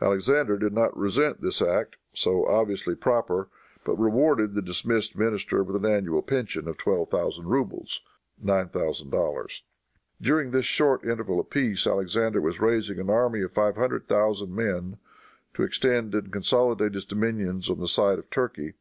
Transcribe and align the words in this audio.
Alexander 0.00 0.58
did 0.58 0.72
not 0.72 0.98
resent 0.98 1.40
this 1.42 1.62
act, 1.62 1.94
so 2.12 2.44
obviously 2.48 2.96
proper, 2.96 3.48
but 3.84 3.94
rewarded 3.94 4.54
the 4.54 4.60
dismissed 4.60 5.16
minister 5.16 5.62
with 5.62 5.76
an 5.76 5.86
annual 5.88 6.22
pension 6.22 6.66
of 6.66 6.76
twelve 6.76 7.08
thousand 7.08 7.46
rubles 7.46 8.00
($9,000). 8.44 9.62
During 10.20 10.50
this 10.50 10.64
short 10.64 11.04
interval 11.04 11.38
of 11.38 11.50
peace 11.50 11.86
Alexander 11.86 12.40
was 12.40 12.58
raising 12.60 12.98
an 12.98 13.10
army 13.10 13.42
of 13.42 13.52
five 13.52 13.76
hundred 13.76 14.08
thousand 14.08 14.52
men, 14.52 14.96
to 15.54 15.62
extend 15.62 16.16
and 16.16 16.32
consolidate 16.32 16.94
his 16.94 17.04
dominions 17.04 17.70
on 17.70 17.78
the 17.78 17.86
side 17.86 18.18
of 18.18 18.28
Turkey. 18.28 18.72